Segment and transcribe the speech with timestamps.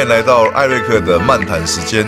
[0.00, 2.06] 欢迎来到艾瑞克的漫谈时间。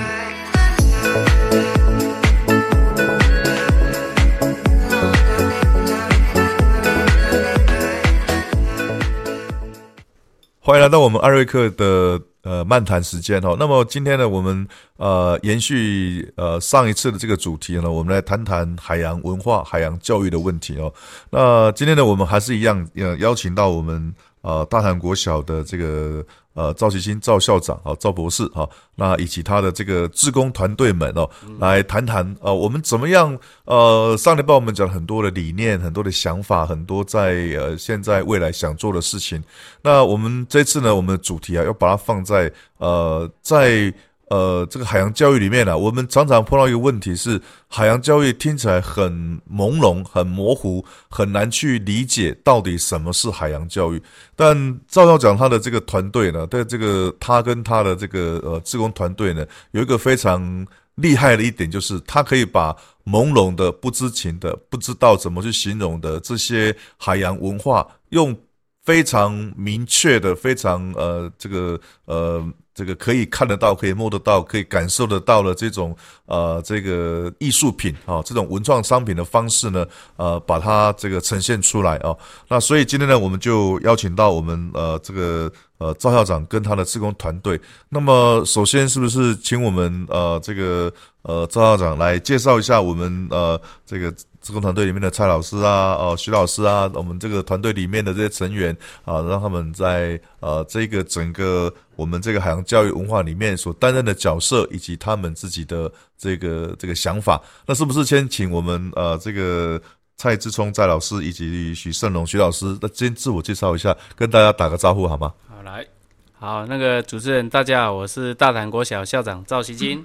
[10.58, 13.54] 欢迎来到我们艾瑞克的呃漫谈时间哦。
[13.58, 14.66] 那么今天呢，我们
[14.96, 20.90] 呃延续呃上一次的这个主题呢，我们来谈谈海洋文化、海洋教育的问题哦。
[21.28, 26.22] 那今天呢，我们还是一样呃邀请到我们呃大潭国小的这个。
[26.54, 31.26] 呃，赵其新赵校长啊，赵博士啊，那以及他的这个志工团队们哦，
[31.58, 39.42] 来谈谈呃，我们怎么样呃，上礼拜我们讲很多的理念，很多的想法，很多在呃现在未来想做的事情。
[39.80, 43.90] 那我们这次呢，我们的主题啊，要把它放在呃在。
[44.32, 54.02] 呃，这个海洋教育里面呢，我们常常碰到一个问题是，海洋教育听起来很朦胧、很模糊，很难去理解到底什么是海洋教育。
[54.34, 62.74] 但赵校长他的这个团队呢，对这个他跟他的这个呃志工团队呢，有一个非常厉害的一点，就是他可以把
[63.04, 68.34] 朦胧的、不知情的、不知道怎么去形容的这些海洋文化，用
[68.82, 72.42] 非常明确的、非常呃这个呃。
[72.74, 75.94] 这个可以看得到、可以摸得到、可以感受得到的这种
[76.26, 82.16] 呃，这个艺术品啊，这种文创商品的方式呢，呃，把它这个呈现出来啊。
[82.48, 87.60] 那所以今天呢，我们就邀请到我们呃这个呃赵校长跟他的施工团队。
[87.88, 90.92] 那么首先是不是请我们呃这个
[91.22, 94.12] 呃赵校长来介绍一下我们呃这个。
[94.42, 109.80] 职工团队里面的蔡老师啊，哦，徐老师啊，我们这个团队里面的这些成员啊，让他们在呃这个整个我们这个海洋教育文化里面所担任的角色，以及他们自己的这个这个想法，那是不是先请我们呃这个
[110.16, 115.32] 蔡志聪蔡老师以及许胜龙徐老师，那先自我介绍一下，跟大家打个招呼好吗？
[115.48, 115.86] 好，来，
[116.32, 120.04] 好，那个主持人大家好，我是大潭国小校长赵希金，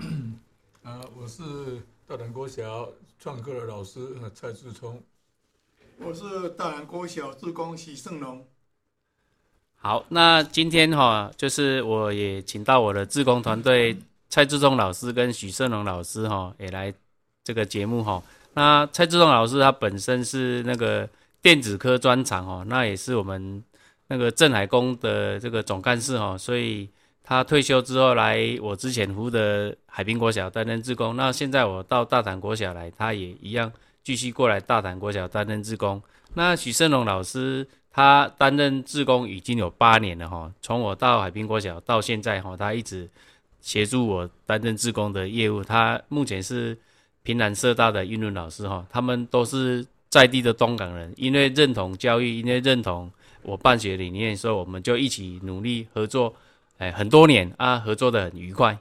[0.84, 1.42] 呃，我是
[2.10, 2.90] 大潭国小。
[3.20, 4.00] 创课的老师
[4.34, 5.04] 蔡志聪，
[5.98, 8.48] 我是大南国小志工许胜龙。
[9.76, 13.98] 好，那今天哈，就是我也请到我的志工团队
[14.30, 16.94] 蔡志忠老师跟许胜龙老师哈，也来
[17.44, 18.24] 这个节目哈。
[18.54, 21.10] 那蔡志忠老师他本身是那个
[21.42, 23.62] 电子科专长哦，那也是我们
[24.08, 26.88] 那个镇海工的这个总干事哈，所以。
[27.30, 33.70] 他退休之后来我之前服务的海滨国小担任志工，那现在我到大潭国小来，他也一样
[34.02, 36.02] 继续过来大潭国小担任志工。
[36.36, 43.10] 那许胜龙老师他担任志工已经有八年了哈，从我到海滨国小到现在哈，他一直
[43.60, 45.62] 协助我担任志工的业务。
[45.62, 46.78] 他目前是
[47.24, 53.12] 平南社大的英文老师哈，他们都是在地的东港人，因为认同教育，因为认同
[53.42, 56.34] 我办学理念，所以我们就一起努力合作。
[56.78, 58.78] 哎，很多年啊，合作的很愉快。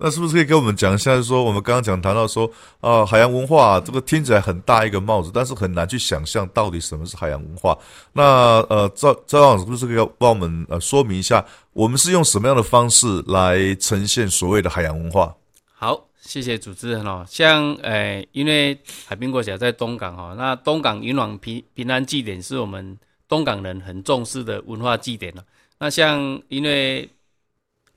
[0.00, 1.16] 那是不是可以跟我们讲一下？
[1.16, 2.48] 就是说，我们刚刚讲谈到说，
[2.80, 7.76] 啊，海洋文化这个听起来很大一个帽子，但是很难去想象到底什么是海洋文化。
[8.12, 15.34] 那呃，赵赵老师是不是可以帮我们呃说明一下，我们是用什么样的方式来呈现所谓的海洋文化？
[15.74, 17.24] 好，谢谢主持人哦。
[17.28, 25.42] 像呃，因为海滨国家在东港哈，那东港云往平平安祭典是我们东港人很重视的文化祭典了。
[25.80, 27.08] 那像因为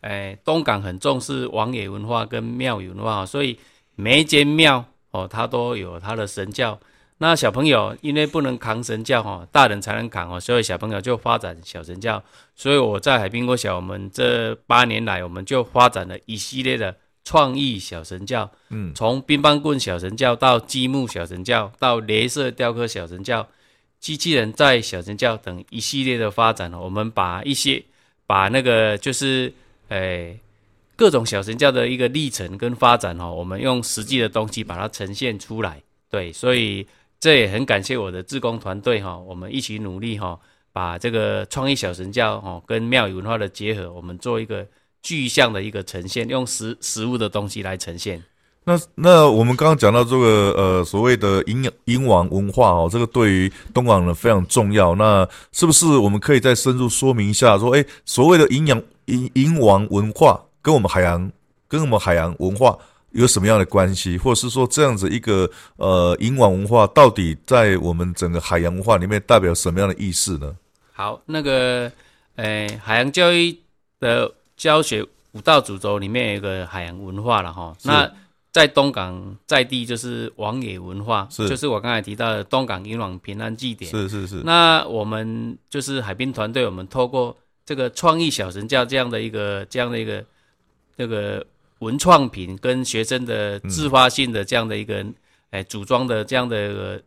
[0.01, 3.57] 哎，东港很重视王爷文化跟庙宇文化，所以
[3.95, 6.79] 每一间庙哦，它都有它的神教。
[7.19, 12.23] 那小朋友因为不能扛神教哈，大人才能扛哦，所以小朋友就发展小神教。
[12.55, 18.49] 所以我在海滨国小，我们这八年来，我们就发展了一系列的创意小神教。
[18.69, 23.47] 嗯，从乒乓棍小神教到积木小神教，到镭射雕刻小神教，
[23.99, 27.83] 机器人在小神教等一系列的发展我们把一些
[28.25, 29.53] 把那个就是。
[29.91, 30.39] 哎，
[30.95, 35.83] 各种小神教的一个历程跟发展哈，我们用实际的东西把它呈现出来。
[36.09, 36.87] 对，所以
[37.19, 40.39] 这也很感谢我的志工团队哈，我们一起努力哈，
[40.71, 44.65] 把这个创意小神教哈跟庙宇文化的结合，我们做一个
[45.03, 48.23] 具象的一个呈现，用实实物的东西来呈现。
[48.63, 54.95] 那那我们刚刚讲到这个呃所谓的营养营王文化哦，这个对于东莞人非常重要。
[54.95, 57.57] 那是不是我们可以再深入说明一下？
[57.57, 58.81] 说哎，所谓的营养。
[59.05, 61.29] 银银王文化跟我们海洋
[61.67, 62.77] 跟我们海洋文化
[63.09, 70.55] 有什么样的关系，或者是说这样子一个呃营王文化到底在我们整个海洋文化里面代表什么样的意思呢？
[70.93, 71.91] 好，那个
[72.35, 73.57] 呃海洋教育
[73.99, 77.75] 的教学五大主轴里面有一个海洋文化了哈。
[77.83, 78.09] 那
[78.51, 81.47] 在东港在地就是王野文化，是。
[81.47, 84.41] 就是我刚才提到的东港银网平安祭典，是是是。
[84.43, 90.23] 那我们就是海滨团队，我们透过这个创意小神教这样的一个这样的一个
[90.97, 91.45] 这个
[91.79, 95.05] 文创品跟学生的自发性的这样的一个
[95.51, 97.01] 哎组装的这样的一个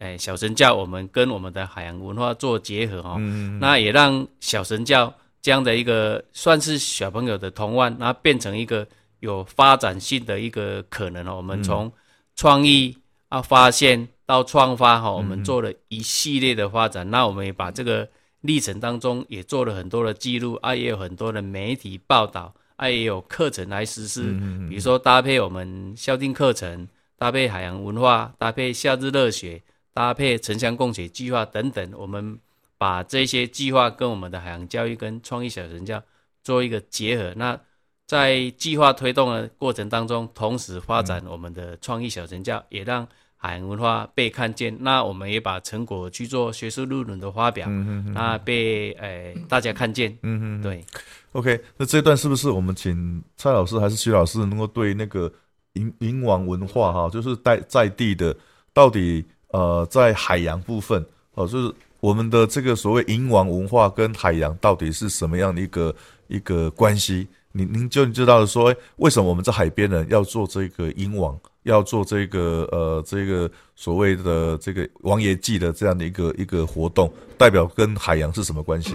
[0.00, 3.16] 哎小神教，我们跟我们的海洋文化做结合哦，
[3.58, 8.86] 那也让小神教这样的一个算是小朋友的童玩，那变成一个
[9.20, 11.36] 有发展性的一个可能哦。
[11.36, 11.92] 我们从
[12.34, 18.08] 创意啊发现到创发哈，我们做了一系列的发展，那我们也把这个。
[18.42, 24.32] 历程当中也做了很多的记录啊，也有很多的媒体报道啊，也有课程来实施。
[24.66, 26.88] 比如说搭配我们校定课程，
[27.18, 29.62] 搭配海洋文化，搭配夏日热血，
[29.92, 32.38] 搭配城乡共学计划等等，我们
[32.78, 36.02] 把这些计划跟我们的海洋教育跟创意小神教
[36.42, 37.34] 做一个结合。
[37.36, 37.60] 那
[38.10, 43.06] 在计划推动的过程当中，同时发展我们的创意小神教，也让。
[43.42, 50.10] 海洋文化被看见，那我们也把成果去做学术论文的发表，嗯那被诶大家看见。
[50.22, 50.84] 嗯嗯，对。
[51.32, 55.32] OK，那这段是不是我们请蔡老师还是徐老师能够对那个
[55.72, 58.36] 银银王文化哈，就是在在地的
[58.74, 61.02] 到底呃在海洋部分
[61.32, 65.94] 哦，就是我们的这个所谓银王文化跟海洋到底是什么样的一个
[66.28, 67.26] 一个关系？
[67.52, 71.38] 您您就知道说，为什么我们在海边呢要做这个鹰王？
[71.64, 78.94] 要做这个呃，这个所谓的这个王爷祭的这样的一个一个活动，代表跟海洋是什么关系？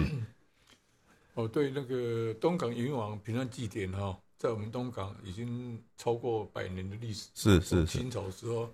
[1.35, 8.67] 哦，对，那个东港渔王平安祭典哈，在我们东港已经超过百年的历史，是是清朝时候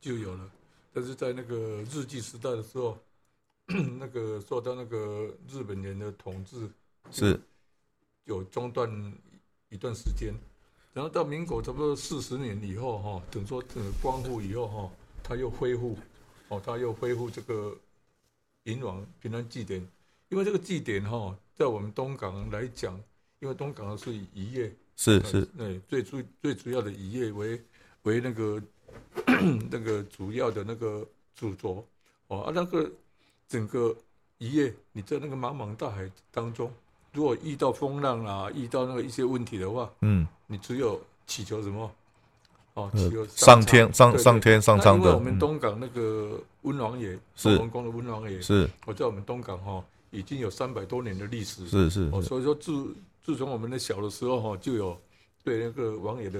[0.00, 0.50] 就有了，
[0.92, 2.98] 但是在那个日记时代的时候，
[4.00, 6.68] 那个受到那个日本人的统治，
[7.12, 7.40] 是
[8.24, 8.90] 有中断
[9.70, 10.34] 一段时间。
[10.92, 14.90] 然后到民国差不多四十年以后，哈，等说呃光复以后，哈，
[15.22, 15.94] 他又恢复，
[16.48, 17.76] 哦，他又恢复这个
[18.62, 19.86] 银王平安祭典，
[20.30, 22.98] 因为这个祭典，哈，在我们东港来讲，
[23.40, 27.62] 因为东港是以渔业是是，对，最主最主要的渔业为
[28.04, 28.62] 为那个
[29.70, 31.86] 那个主要的那个主轴，
[32.28, 32.90] 哦，啊，那个
[33.46, 33.94] 整个
[34.38, 36.72] 渔业，你在那个茫茫大海当中。
[37.16, 41.90] 如果遇到风浪啊，遇到那个一些问题的话，嗯，你只有祈求什么？
[42.74, 45.14] 哦，祈求上天上上天上苍的。
[45.14, 48.68] 我们东港那个温王爷，是文公的温王爷，是。
[48.84, 52.10] 我在我们东港哈，已经有三百多年的历史，是是。
[52.12, 55.00] 哦，所以说自自从我们的小的时候哈，就有
[55.42, 56.38] 对那个王爷的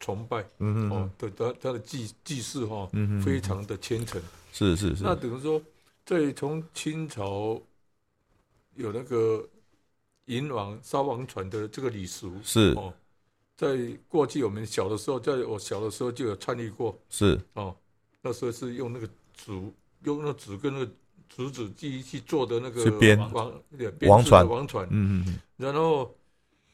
[0.00, 4.20] 崇拜，嗯嗯，哦，对他他的祭祭祀哈，嗯非常的虔诚，
[4.52, 5.04] 是是是。
[5.04, 5.62] 那等于说，
[6.04, 7.62] 在从清朝
[8.74, 9.48] 有那个。
[10.30, 12.72] 银王烧王船的这个礼俗是。
[12.76, 12.94] 哦，
[13.56, 13.76] 在
[14.08, 16.96] 过去我们小的时候，在我小的时候就有参与过。
[17.10, 17.38] 是。
[17.54, 17.74] 哦，
[18.22, 19.74] 那时候是用那个竹，
[20.04, 20.92] 用那纸跟那个
[21.28, 22.84] 竹子机去做的那个
[23.26, 23.52] 王
[24.02, 24.48] 王船。
[24.48, 26.14] 王船，嗯嗯，然后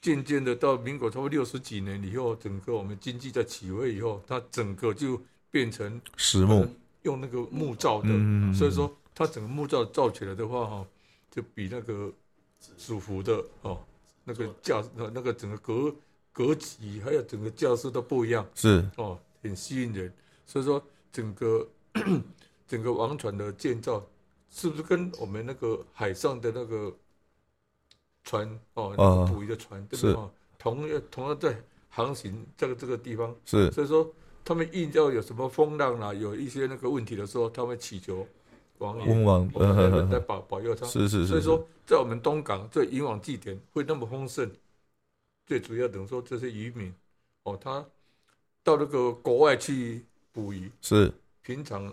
[0.02, 5.18] 渐渐的到民国差不多六十几年以后，整个我们经济在起飞以后，它整个就
[5.50, 6.68] 变成实木，
[7.02, 8.08] 用那个木造的，
[8.52, 10.86] 所以说它整个木造造起来的话哈，
[11.30, 12.12] 就比那个。
[12.78, 13.80] 主服的哦，
[14.24, 15.94] 那个架那那个整个格
[16.32, 20.12] 格局，还有整个架势都不一样，是哦，很吸引人。
[20.44, 20.82] 所以说，
[21.12, 21.68] 整个
[22.68, 24.04] 整个王船的建造，
[24.50, 26.94] 是不是跟我们那个海上的那个
[28.24, 30.30] 船哦，那个捕鱼的船，对不对？
[30.58, 31.56] 同样同样在
[31.88, 33.70] 航行这个这个地方，是。
[33.70, 34.12] 所以说，
[34.44, 38.26] 他们遇到有什么风浪啊，有一些那个问题的时候，他们祈求。
[38.78, 39.48] 王爷，王
[40.10, 41.26] 在保保佑他，是是是。
[41.26, 44.50] 所以说，在我们东港这以往祭典会那么丰盛，
[45.46, 46.92] 最主要等于说这些渔民，
[47.44, 47.84] 哦，他
[48.62, 51.92] 到那个国外去捕鱼，是平常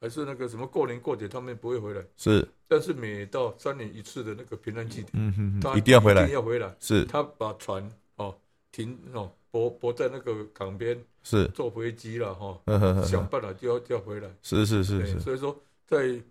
[0.00, 2.46] 还是那个什么过年过节他们不会回来，是。
[2.66, 6.74] 但是每到三年一次的那个平安祭典，嗯哼，他一定要回来，一定要回来。
[6.80, 7.86] 是，他把船
[8.16, 8.34] 哦
[8.72, 12.58] 停哦泊泊在那个港边，是坐飞机了哈，
[13.04, 14.28] 想办法就要就要回来。
[14.42, 15.56] 是是是是，所以说。
[15.90, 16.22] 在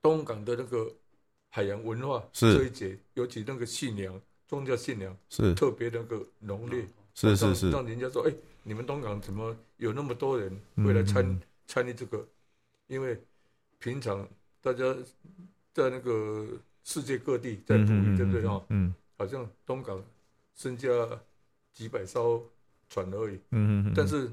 [0.00, 0.88] 东港的那个
[1.50, 5.52] 海洋文化这一节，尤其那个信仰、宗教信仰是。
[5.56, 8.32] 特别那个浓烈，是是是，让人家说：“哎，
[8.62, 12.24] 你们东港怎么有那么多人会来参参与这个？
[12.86, 13.20] 因为
[13.80, 14.28] 平常
[14.62, 14.94] 大家
[15.72, 16.46] 在那个
[16.84, 18.46] 世界各地在捕鱼，对不对？
[18.46, 20.00] 哈，嗯，好像东港
[20.54, 20.88] 身家
[21.72, 22.40] 几百艘
[22.88, 24.30] 船而已，嗯嗯，但是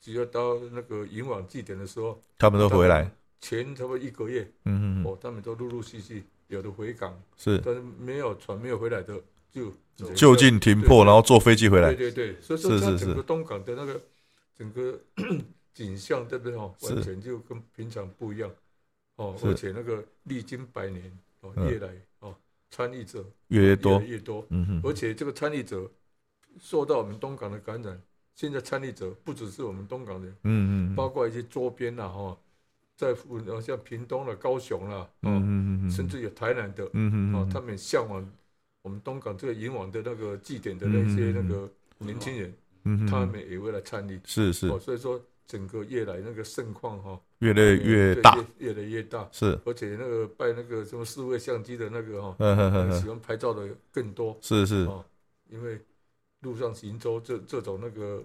[0.00, 3.08] 只要到那个引网祭典的时候，他们都回来。”
[3.44, 9.20] 前差不多一个月，嗯嗯哦，他们都陆陆续续有的回港，是，但是没有船没有回来的，
[9.52, 9.70] 就
[10.14, 11.92] 就近停泊，然后坐飞机回来。
[11.92, 14.00] 对对对，所以说它整个东港的那个
[14.56, 14.98] 整个
[15.74, 16.56] 景象，对不对？
[16.56, 18.50] 哦，完全就跟平常不一样，
[19.16, 21.02] 哦，而且那个历经百年，
[21.42, 22.34] 哦，越来哦
[22.70, 24.00] 参与者越多。
[24.00, 25.90] 越多，嗯哼，而且这个参与者
[26.58, 28.00] 受到我们东港的感染，
[28.34, 32.36] 现在参与者不只是我们东港人，嗯嗯包括一些周边啦哈，
[32.96, 38.32] 在附呃像屏东了、高雄啦，嗯，嗯嗯甚至有台南的，嗯哦，他们向往
[38.82, 44.68] 我们东港这个以往的那个祭典的那些那个年轻人，嗯他们也会来参与，是是。
[44.68, 54.84] 哦，所以说整个越来那个盛况哈，越来越大，越越来越大，是，而且那个拜那个什么四位相机的那个哈，嗯喜哼，欢拍照的更多是是。
[54.84, 55.04] 哦，
[55.48, 55.80] 因为
[56.40, 58.22] 路上行舟这这种那个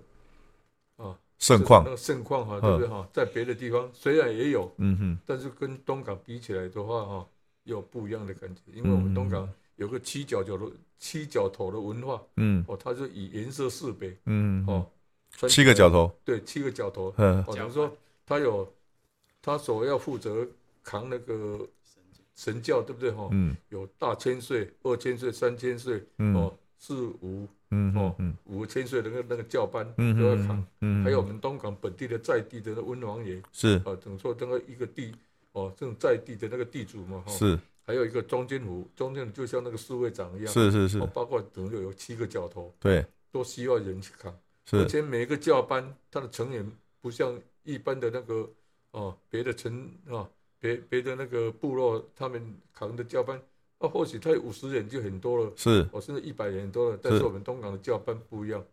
[0.98, 1.84] 啊盛况。
[1.84, 3.08] 那，个盛况哈，对不对哈？
[3.12, 7.28] 在别的地方虽然也有，嗯哼，但是跟东港比起来的话哈，
[7.64, 10.66] 有不一样的感觉，因为我们东港有个七角角的
[10.98, 12.64] 七角头的文化嗯。
[12.68, 14.86] 哦，它是以颜色识别嗯，哦，
[15.48, 17.44] 七个角头，对，七个角头嗯。
[17.48, 17.92] 哦，等于说
[18.26, 18.72] 他有
[19.42, 20.46] 他所要负责
[20.84, 21.66] 扛那个
[22.36, 23.30] 神教，对不对哈？
[23.32, 23.56] 嗯。
[23.70, 26.36] 有大千岁、二千岁、三千岁嗯。
[26.36, 28.36] 哦，四五嗯哦嗯。
[28.46, 33.78] 五千岁的那个那个教班嗯都要扛，嗯，还有我们东港本地的在地的那温王爷是。
[33.86, 35.14] 啊，等于说那个一个地
[35.52, 37.60] 哦，这种在地的那个地主嘛哈，是。
[37.86, 41.00] 还有一个中间湖，中间湖就像那个侍卫长一样，是是是。
[41.00, 44.32] 哦，，包括等于有七个角头，对，都需要人去扛。
[44.72, 46.72] 而且每一个教班，它的成员
[47.02, 48.48] 不像一般的那个
[48.92, 53.42] 哦，别的城啊，别别的那个部落他们扛的教班，
[53.80, 57.00] 啊，或许他有五十人就很多了，是哦，甚至一百人很多了。
[57.02, 58.64] 但是我们东港的教班不一样，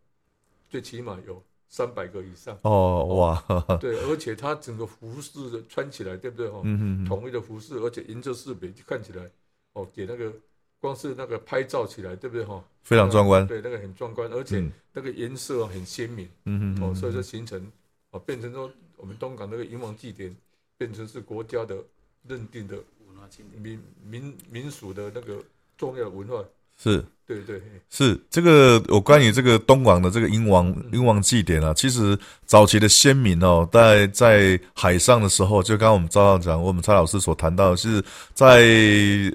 [0.69, 2.59] 最起码有三百个以上。
[2.63, 6.49] 哦哇，对，而且他整个服饰的穿起来，对不对？
[6.49, 9.31] 哈、嗯嗯，统一的服饰，而且颜色识别，就看起来
[9.75, 10.33] 哦，给那个
[10.81, 12.45] 光是那个拍照起来，对不对？
[12.45, 16.29] 哈、非常壮观，对，那个很壮观，而且嗯那个颜色很鲜明。
[16.47, 17.65] 嗯哼，哦，所以说形成
[18.11, 20.35] 哦，变成说我们东港那个银王祭典，
[20.77, 21.77] 变成是国家的
[22.27, 22.77] 认定的
[23.53, 25.45] 民民民俗的那个
[25.77, 26.45] 重要文化，
[26.83, 27.05] 是。
[27.27, 27.61] 对对。
[27.91, 38.01] 是这个我关于这个东莞的这个英王英王祭典啊，其实早期的先民哦，在在海上的时候，就刚刚我们赵校长、我们蔡老师所谈到的是
[38.33, 38.69] 在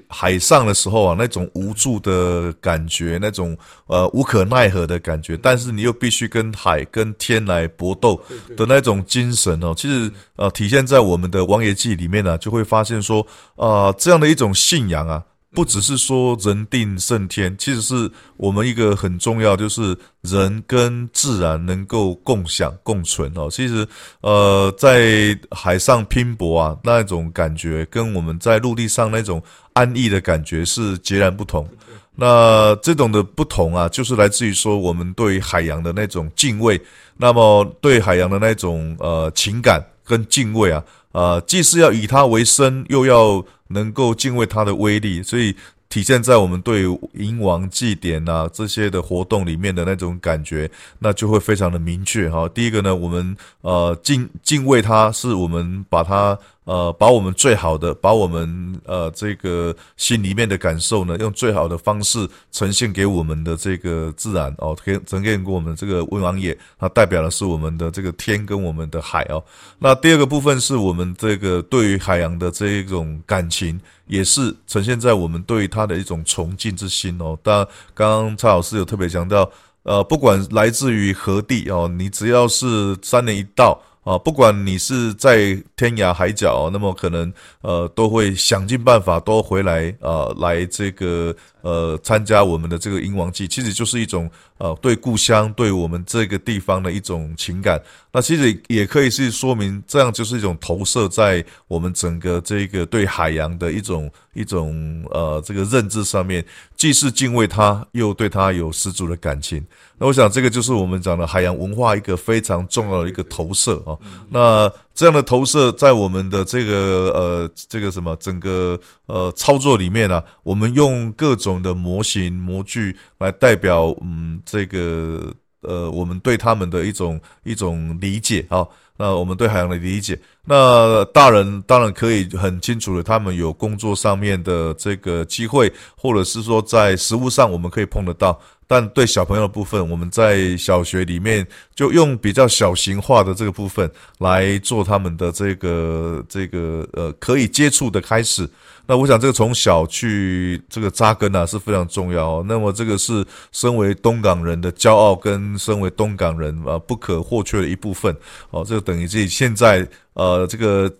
[0.08, 3.54] 海上的时候啊，那种无助的感觉，那种
[3.86, 8.18] 呃无可奈何的感觉，但是你又必须跟海跟天来搏斗
[8.56, 15.22] 的那种精神哦，其实呃体现在我们的王爷记里面呢、就会发现说啊、这样的一种信仰啊，
[15.54, 23.48] 不只是说人定胜天，其实是我们一个很重要，就是人跟自然能够共享共存哦。
[23.50, 23.86] 其实
[24.22, 29.42] 呃，在海上拼搏啊，那种感觉跟我们在陆地上那种
[29.74, 31.68] 安逸的感觉是截然不同。
[32.14, 36.80] 那这种的不同啊，就是来自于说我们对海洋的那种敬畏，
[37.16, 45.54] 那么对海洋的那种呃情感跟敬畏啊，呃，既是要以他为生，又要能够敬畏他的威力，所以
[45.88, 52.48] 体现在我们对银王祭典啊这些的活动里面的那种感觉，那就会非常的明确哈。
[52.48, 69.42] 第一个呢，我们呃敬敬畏他，是我们把他呃把我们最好的，把我们呃这个心里面的感受呢，用最好的方式呈现给我们的这个自然哦，给呈现给我们这个温王爷，它代表的是我们的这个天跟我们的海哦。
[69.78, 77.36] 那第二个部分是我们这个对于海洋的这一种感情，也是呈现在我们对于它的一种崇敬之心哦。
[77.42, 79.50] 当，刚刚蔡老师有特别强调，
[79.82, 83.80] 呃，不管来自于何地哦，你只要是三年一到。
[84.02, 94.28] 啊，不管你是在天涯海角，那么可能呃都会想尽办法都回来呃来这个呃参加我们的这个英王祭，其实就是一种
[94.62, 97.82] 呃对故乡对我们这个地方的一种情感。
[98.12, 106.44] 那其实也可以是说明，这样就是一种投射在我们整个这个对海洋的一种一种呃这个认知上面，
[106.76, 109.64] 既是敬畏它，又对它有十足的感情。
[109.98, 113.98] 那我想这个就是我们讲的海洋文化一个非常重要的一个投射啊。
[114.28, 125.32] 那这样的投射在我们的这个呃这个什么整个呃操作里面呢、我们用各种的模型模具来代表嗯这个
[125.62, 128.66] 呃我们对他们的一种一种理解啊。
[128.94, 138.38] 那我们对海洋的理解，那大人当然可以很清楚的，他们有工作上面的这个机会，或者是说在实物上我们可以碰得到。
[138.72, 148.48] 但对小朋友的部分，我们在小学里面就用比较小型化的这个部分来做他们的这个这个呃可以接触的开始。
[148.86, 152.44] 那我想这个从小去这个扎根啊是非常重要、哦。
[152.48, 158.16] 那么这个是身为东港人的骄傲，跟身为东港人啊不可或缺的一部分
[158.48, 158.64] 哦。
[158.66, 160.90] 这个等于自己现在呃这个。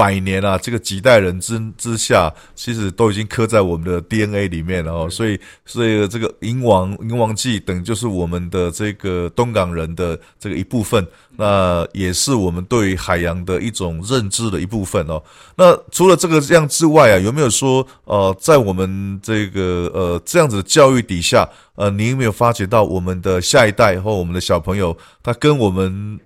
[0.00, 5.10] 百年啊，这个几代人之之下，其实都已经刻在我们的 DNA 里面了哦。
[5.10, 15.22] 所以，所以这个银王银王记等就是我们的这个东港人的这个一部分，那也是我们对海洋的一种认知的一部分哦。
[15.56, 26.18] 那除了这个这样之外啊，有没有说呃，在我们这个呃这样子的教育底下，呃，你有没有发觉到我们的下一代或我们的小朋友，他跟我们？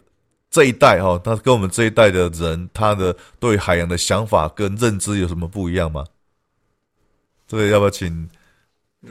[0.54, 6.04] 这一代哈，他跟我们这一代的人，他的对海洋的想法跟认知有什么不一样吗？
[7.48, 8.30] 这个要不要请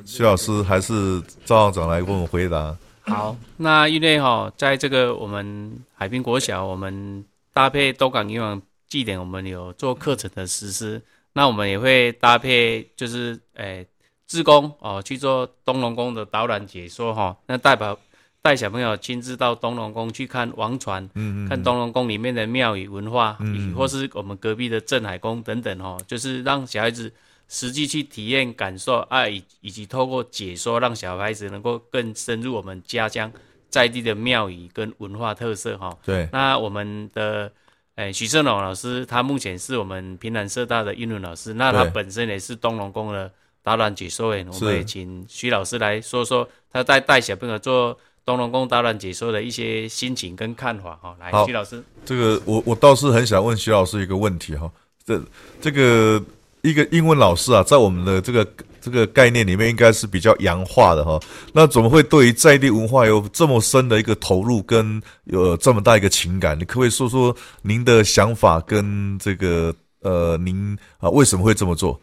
[0.06, 2.78] 徐老师还是赵校长来给我们回答？
[3.02, 11.02] 好，那因为哈，在这个我们海滨国小，我们搭配东港渔网祭典，我们有做课程的实施，
[11.34, 13.86] 那我们也会搭配就是诶，
[14.28, 18.00] 志工哦去做东龙宫的导览解说哈，那代表。
[18.44, 21.10] 带小朋友亲自到东龙宫去看王船，
[21.48, 23.38] 看东龙宫里面的庙宇文化，
[23.74, 27.10] 或是我们隔壁的镇海宫等等哦，就是让小孩子
[27.48, 33.32] 实际去体验、感受啊，以以及透过解说，让小孩子能够更深入我们家乡
[33.70, 35.98] 在地的庙宇跟文化特色哈。
[36.04, 37.50] 对，那我们的
[37.96, 43.32] 诶许胜龙老师，他目前是我们平南社大的英文老师，那他本身也是东龙宫的
[43.64, 47.98] 导览解说员，我们也请徐老师来说说他在带小朋友做。
[48.26, 54.72] 东龙宫导览解说的一些心情跟看法哈，来徐老师，这个我我倒是很想问徐老师一个问题哈，
[55.06, 55.22] 这
[55.60, 56.24] 这个
[56.62, 58.48] 一个英文老师啊，在我们的这个
[58.80, 61.20] 这个概念里面，应该是比较洋化的哈，
[61.52, 66.58] 那怎么会对于在地文化有这么深的一个投入，跟有这么大一个情感？
[66.58, 72.00] 你可不可以说说您的想法跟这个呃，您啊为什么会这么做？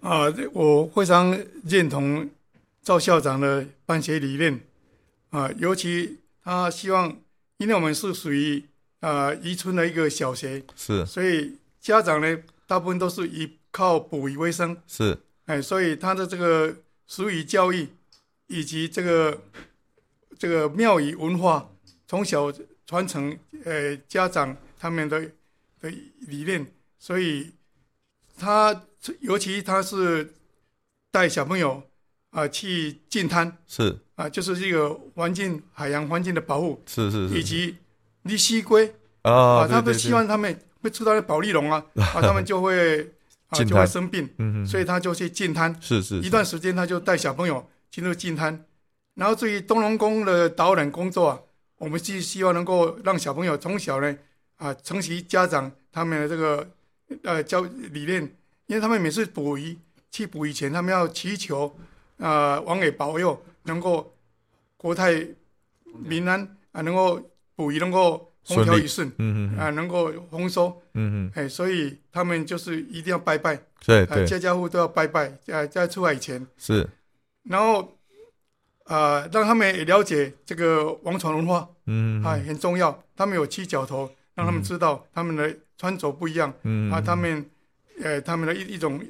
[0.00, 2.30] 啊，我非常认同
[2.84, 4.60] 赵校长的办学理念。
[5.30, 7.20] 啊，尤其他希望，
[7.58, 8.64] 因为我们是属于
[9.00, 17.88] 啊渔村的一个小学，是，所以家长呢大部分都是以靠捕鱼为生，是，哎，所以他的这个俗语教育
[18.46, 19.42] 以及这个
[20.38, 21.70] 这个庙宇文化
[22.06, 22.52] 从小
[22.86, 25.20] 传承，呃，家长他们的
[25.80, 26.66] 的理念，
[26.98, 27.52] 所以
[28.38, 28.84] 他
[29.20, 30.32] 尤其他是
[31.10, 31.82] 带小朋友
[32.30, 33.98] 啊去进滩，是。
[34.16, 37.76] 啊，就是这个环境、海洋环境的保护，是是是，以及
[38.22, 43.12] 利息龟啊，他们希望他们会出到保利龙啊， 啊，他们就会
[43.48, 48.64] 啊就会生病，嗯嗯，所以他就去进滩，是是，一段时间他就带小朋友进入进滩，
[49.16, 51.38] 然后至于东龙宫的导览工作啊，
[51.76, 54.16] 我们是希望能够让小朋友从小呢
[54.56, 56.66] 啊承袭家长他们的这个
[57.22, 58.22] 呃教理念，
[58.66, 59.76] 因为他们每次捕鱼
[60.10, 61.76] 去捕鱼前，他们要祈求
[62.16, 63.38] 啊王爷保佑。
[63.66, 64.16] 能够
[64.76, 65.26] 国泰
[66.04, 67.20] 民安啊，能够
[67.54, 76.46] 捕鱼能够风调雨顺，嗯嗯啊，能够丰收，嗯嗯，哎，所以他们就是一定要拜拜，对对，家家户都要拜拜，在在出海以前。
[76.56, 76.88] 是，
[77.44, 77.96] 然后
[78.84, 87.44] 啊，让他们也了解这个王船文化，嗯啊，很重要，他们有七角头，让他们知道他们的穿着不一样，嗯啊，他们
[88.02, 89.02] 呃，他们的一一种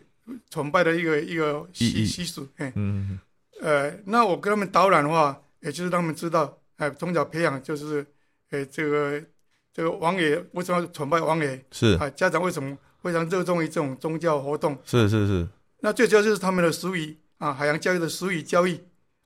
[0.48, 3.18] 崇拜的一个一个习习俗，哎，嗯。
[3.60, 8.06] 呃，那我跟他们导览的话，也就是让他们知道，哎，从小培养就是，
[8.50, 9.22] 哎，这个
[9.72, 11.64] 这个王爷为什么要崇拜王爷？
[11.70, 14.76] 是啊，家长为什么非常热衷于这种宗教活动？
[14.84, 15.48] 是是是。
[15.80, 18.78] 那最主要就是他们的俗语啊，海洋教育的俗语教育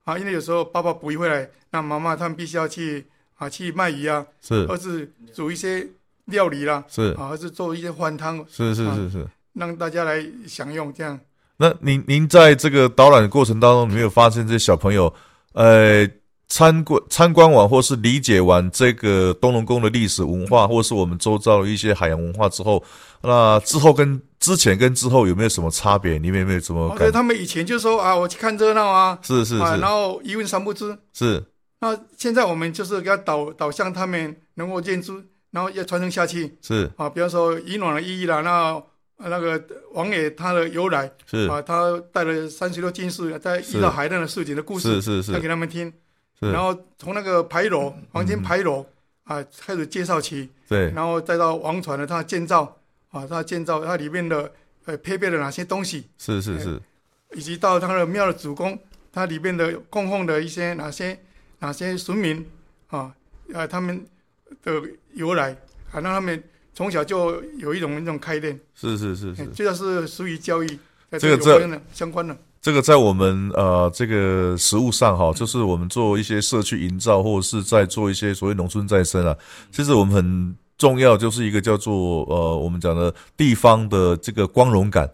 [0.05, 5.87] 啊，因为有时候爸爸捕鱼回来，那妈妈他们必须要去啊去卖鱼啊，是，或是煮一些
[6.27, 11.19] 料理啦，是啊，或是做一些饭汤，是是是是，让大家来享用这样。
[11.63, 15.13] 那您您在这个导览的过程当中，有没有发现这些小朋友，
[15.53, 16.09] 呃，
[16.49, 22.83] 参观参观完或是理解完这个东龙宫的历史文化，或是我们周遭的一些海洋文化之后，
[23.21, 26.17] 那之后跟之前跟之后有没有什么差别？
[26.17, 26.97] 你们有没有什么？
[26.99, 31.45] 觉他们以前就说啊，我去看热闹啊，是是是，然后一问三不知，是。
[31.81, 35.13] 那现在我们就是给他导导向他们能够认知，
[35.51, 38.83] 然后要传承下去，是啊，比方说以暖的意义啦，那。
[39.29, 41.49] 那个王爷他的由来是。
[41.49, 45.93] 啊，他带了三十六进士在遇到海难的事情的故事，是是是，讲给他们听。
[46.39, 48.87] 然后从那个牌楼黄金牌楼
[49.25, 52.75] 啊开始介绍起，对，然后再到王船的它建造
[53.11, 54.51] 啊，它建造它里面的
[54.87, 56.81] 呃配备了哪些东西，是是是，
[57.35, 58.79] 以及到它的庙的主宫，
[59.13, 61.19] 它里面的供奉的一些哪些
[61.59, 62.47] 哪些神明
[62.87, 63.15] 啊
[63.53, 64.03] 啊他们
[64.63, 64.81] 的
[65.13, 65.51] 由来
[65.91, 66.43] 啊让他们。
[66.75, 70.79] 从小就有一种那种开店，是是是是，这个是属于教育，
[71.19, 72.37] 这个这相关的。
[72.63, 79.37] 这个在我们呃这个实物上哈，就是我们做一些社区营造，或者是在做一些所谓农村再生啊，
[79.73, 85.11] 其实我们很重要，就是一个叫做呃，我们讲的地方的这个光荣感。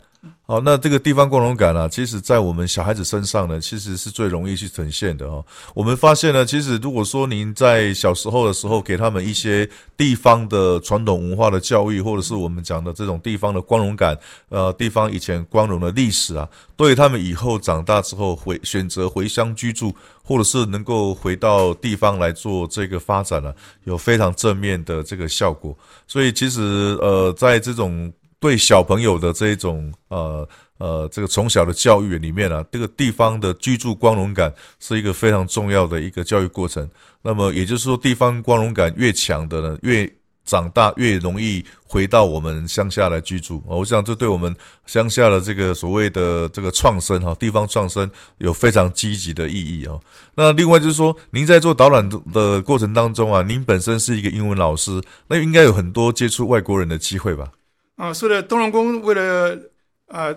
[0.48, 5.44] 好，那这个地方光荣感啊，其实在我们小孩子身上呢，其实是最容易去呈现的哦。
[5.74, 14.16] 我们发现呢，其实如果说您在小时候的时候给他们一些地方的传统文化的教育，或者是我们讲的这种地方的光荣感，
[14.48, 25.76] 呃，地方以前光荣的历史啊，对他们以后长大之后回选择回乡居住，或者是能够回到地方来做这个发展呢，有非常正面的这个效果。
[26.06, 28.12] 所以其实呃，在这种
[28.46, 36.88] 对小朋友的这一种呃呃这个从小的教育里面啊，这个地方的居住光荣感是一个非常重要的一个教育过程。
[37.22, 40.08] 那么也就是说，地方光荣感越强的呢，越
[40.44, 43.60] 长大越容易回到我们乡下来居住。
[43.66, 44.54] 我想这对我们
[44.86, 49.98] 乡下的这个所谓的这个创生哈，地方创生有非常积极的意义啊。
[50.36, 57.50] 那另外就是说，您在做导览的过程当中啊，您本身是一个英文老师，那应该有很多接触外国人的机会吧？
[57.96, 59.58] 啊，是的，东龙宫为了
[60.06, 60.34] 啊，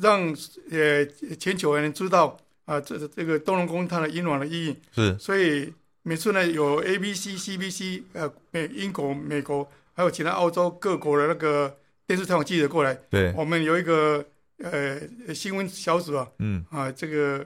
[0.00, 0.34] 让
[0.70, 1.04] 呃
[1.36, 14.24] 全球人知道啊，这这个东龙宫它的英文的意义是，所以每次呢有 A B C C B C 呃美英国美国还有其他澳洲各国的那个电视采访记者过来，对，我们有一个
[14.58, 15.00] 呃
[15.34, 17.44] 新闻小组啊，嗯啊这个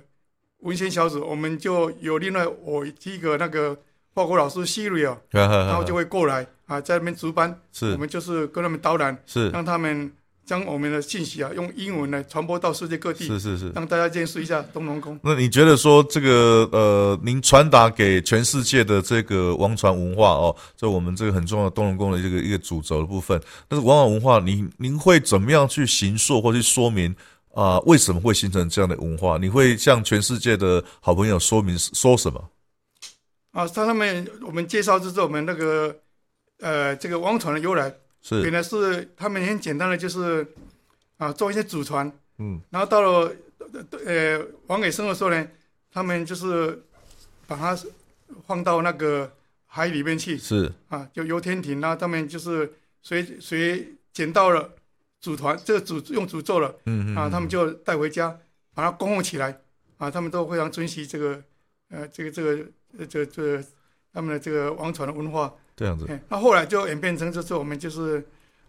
[0.59, 3.77] 文献小组，我们就有另外我一个那个
[4.13, 6.47] 报国老师 Siri 啊，然后就会过来。
[6.67, 10.13] 啊，在那边值班，是我们就是跟他们导览，是让他们
[10.45, 15.19] 将我们的信息啊，用英文来传播到世界各地，是是是，让大家见识一下东龙宫。
[15.23, 27.15] 那你觉得说这个呃，您传达给全世界的这个王传文化哦，这我们这个很重要的东龙宫的这个一个主轴的部分，但是王传文化，您您会怎么样去形塑或去说明
[27.55, 27.79] 啊？
[27.87, 29.39] 为什么会形成这样的文化？
[29.39, 32.45] 你会向全世界的好朋友说明说什么？
[33.53, 35.97] 啊，他们我们介绍就是我们那个。
[36.59, 38.43] 呃，这个王船的由来是。
[38.43, 40.47] 原来是他们很简单的，就是
[41.19, 43.31] 啊做一些祖传，嗯，然后到了
[44.07, 45.47] 呃王给生的时候呢，
[45.93, 46.83] 他们就是
[47.47, 47.79] 把它
[48.47, 49.31] 放到那个
[49.67, 50.73] 海里面去，是。
[50.89, 54.73] 啊，就游天庭，然后他们就是谁谁捡到了
[55.21, 58.39] 祖传这个祖用诅咒了，嗯嗯啊，他们就带回家
[58.75, 59.61] 把它供奉起来，
[59.99, 61.43] 啊，他们都非常珍惜这个
[61.91, 62.65] 呃这个这个
[63.07, 63.63] 这这
[64.13, 65.53] 他们的这个王传的文化。
[65.77, 68.27] 这样子，那后来就演变成就是我们就是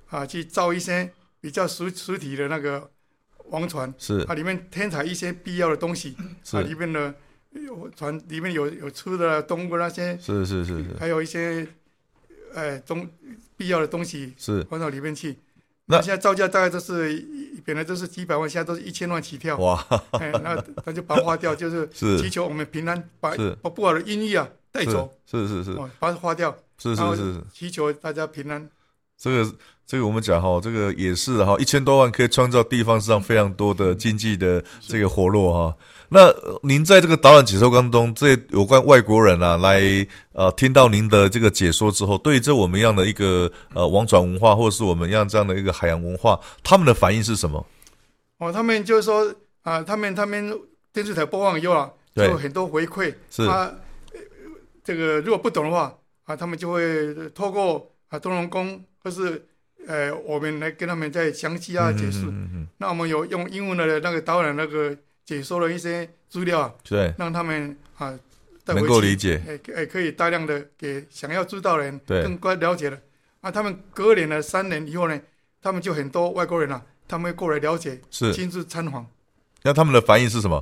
[0.09, 2.91] 啊，去造一些比较实实体的那个
[3.45, 4.19] 王船，是。
[4.27, 6.15] 啊，里面添彩一些必要的东西，
[6.51, 7.15] 啊，里面的
[7.51, 11.65] 有船里面有有吃的动物那些，是是是是，还有一些
[12.53, 13.09] 呃东
[13.55, 14.61] 必要的东西是。
[14.69, 15.37] 放到里面去。
[15.89, 17.25] 那现在造价大概都是
[17.65, 19.57] 本来都是几百万，现在都是一千万起跳。
[19.57, 19.81] 哇，
[20.19, 22.19] 哎，那那就把它花掉，就是是。
[22.19, 23.55] 祈求我们平安，把是。
[23.61, 26.55] 把不好的音译啊带走，是是是，哦，把它花掉。
[26.77, 28.69] 是是是，祈求大家平安。
[29.17, 29.51] 这个
[29.85, 35.75] 这个我们讲哈，这个也是哈，一千多万可以创造地方上非常多的经济的这个活络哈。
[36.09, 39.81] 那您在这个导览解说当中，这有关外国人啊来
[40.33, 47.65] 呃听到您的这个解说之后，对这我们一样的一个呃王传文化，或者是我们一样这样的一个海洋文化，他们的反应是什么？
[48.37, 50.57] 哦，他们就是说啊，他们他们
[50.93, 53.13] 电视台播放以后啊，就有很多回馈。
[53.31, 53.73] 是啊，
[54.87, 55.81] 这个如果不懂的话。
[56.27, 59.47] 啊，他们就会透过啊东龙宫，或是
[59.87, 62.25] 呃我们来跟他们再详细啊解释。
[62.79, 68.13] 那我们有用英文的那个导览那个解说了一些资料啊，对，让他们啊
[68.65, 72.99] 能够理解，哎哎可以大量的给想要知道的人更快了解了。
[73.39, 75.17] 啊，他们隔年了三年以后呢，
[75.61, 79.07] 他们就很多外国人啊，他们过来了解，是亲自参访。
[79.63, 80.61] 那他们的反应是什么？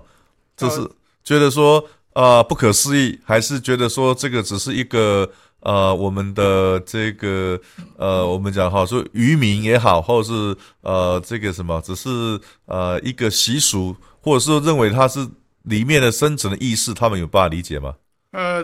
[0.56, 0.88] 就是
[1.24, 5.30] 觉得说啊不可思议，还是觉得说这个只是一个。
[5.62, 7.60] 呃，我们的这个
[7.98, 15.28] 呃，我们讲哈，说渔民也好，或者是呃，这个什么，只是呃一个习俗，或者是认为它是
[15.64, 17.96] 里面的深层的意识，他们有办法理解吗？
[18.30, 18.64] 呃，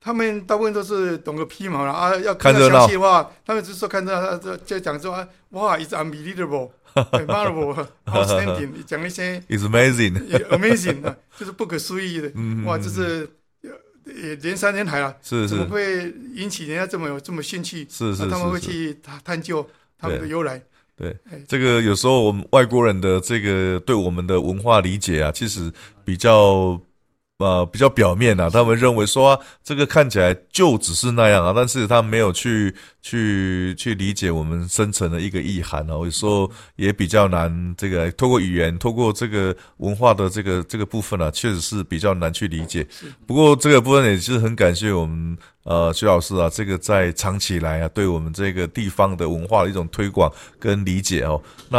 [0.00, 5.92] 他们大部分都是懂个皮毛了啊，要看热闹的话，他们只是说看到他，就就讲说啊，哇，is
[7.12, 12.32] unbelievable，marvelous，outstanding， 讲一些，is amazing，amazing 啊，就是不可思议的，
[12.64, 13.28] 哇，这是。
[14.08, 17.86] 也连山连海了，是是，怎么会引起人家这么有这么兴趣？
[17.90, 20.62] 是是，他们会去探探究他们的由来。
[20.96, 21.14] 对，
[21.46, 25.70] 这个有时候我们外国人的这个对我们的文化理解啊，其实
[26.06, 26.80] 比较
[27.38, 37.74] 呃比较表面啊，他们认为说、啊、这个看起来就只是那样啊，但是他没有去去去理解我们深层的一个意涵啊，有时候也比较难。
[37.78, 42.84] 这个透过语言，透过这个文化的这个这个部分啊，确实是比较难去理解。
[43.24, 51.40] 不过这个部分也是很感谢我们呃徐老师啊，这个在长期以来啊，对我们这个地方的文化的一种推广跟理解哦。
[51.68, 51.78] 那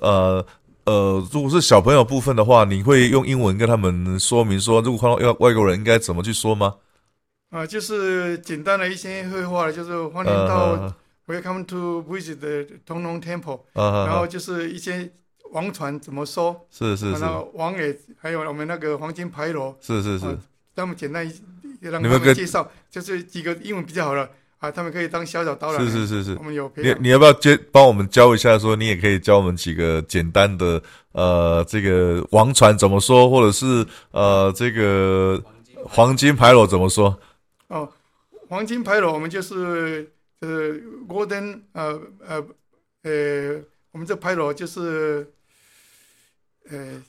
[0.00, 0.44] 呃。
[0.84, 6.76] 呃，如果是小朋友部分的话，你会用英文跟他们说明说，如果看到要外国人应该怎么去说吗？
[7.50, 10.94] 啊，就是简单的一些绘画，就是欢迎呃到
[11.26, 15.10] Welcome to visit the 通龙 Temple，呃，然后就是一些
[15.52, 17.20] 王船怎么说，是是是。
[17.20, 20.26] 然后王爷还有我们那个黄金牌楼，是是是。
[20.26, 20.36] 啊，
[20.74, 21.32] 他们简单一
[21.80, 24.28] 让他你们介绍，就是几个英文比较好了
[24.64, 26.42] 啊，他们可以当小小导览，是是是是我。
[26.42, 27.02] 们有培你养。
[27.02, 28.58] 你要不要接帮我们教一下？
[28.58, 35.42] 说你也可以教我们几个简单的呃，这个王传怎么说，或者是呃，这个
[35.84, 37.18] 黄金牌楼怎么说？
[37.68, 37.86] 哦，
[38.48, 40.48] 黄金牌楼我们就是呃
[41.06, 42.46] Golden 呃呃
[43.02, 43.60] 呃，
[43.92, 45.30] 我们这牌楼就是
[46.70, 47.02] 呃，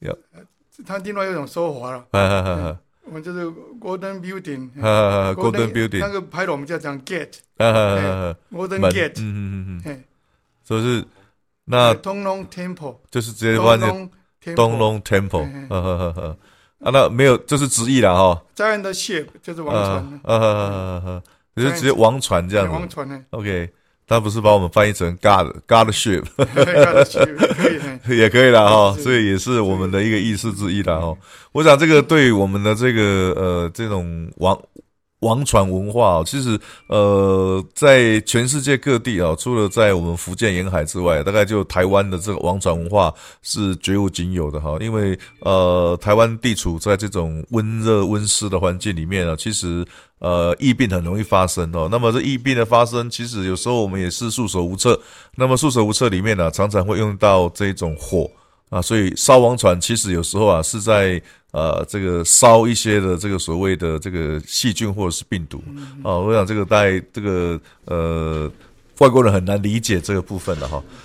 [0.00, 0.42] 有呃
[0.86, 2.78] 它另外一种说法了。
[3.06, 3.46] 我们就是
[3.80, 8.36] Golden Building， 哈哈哈，Golden 那 Building，个牌楼我们叫讲 Gate，Golden 哈哈哈
[8.80, 10.02] 哈，Gate，嗯嗯嗯嗯，嘿，
[10.64, 11.04] 所以是
[11.64, 14.10] 那东龙 Temple，就是直接翻译东龙
[14.42, 16.36] Temple，东龙 Temple，嗯哈哈哈哈。
[16.80, 18.42] 啊，那没有，就是直译了哈。
[18.54, 21.22] Giant ship 就是王啊船，啊哈哈哈哈，
[21.56, 22.72] 就是直接王船这样子。
[22.72, 23.70] 王船呢，OK，
[24.06, 26.22] 他不是把我们翻译成 God God ship
[28.08, 31.16] 也可以了哈，是所以也是我们的一个意思之一了哈。
[31.52, 34.56] 我想这个对我们的这个呃这种王
[35.20, 44.76] 王船文化、哦，其实呃在全世界各地啊、除了在我们福建沿海之外，大概就台湾的这个王船文化是绝无仅有的哈。
[44.80, 49.84] 因为呃台湾地处在这种温热温湿的环境里面啊，其实
[50.18, 51.88] 呃疫病很容易发生哦。
[51.90, 55.00] 那么这疫病的发生，其实有时候我们也是束手无策。
[55.34, 58.30] 那么束手无策里面呢、常常会用到这种火。
[58.68, 61.20] 啊，所以烧王船其实有时候啊是在
[61.52, 65.62] 呃这个烧一些的这个所谓的这个细菌或者是病毒
[66.02, 68.50] 啊，我想这个在这个呃
[68.98, 70.82] 外国人很难理解这个部分的哈。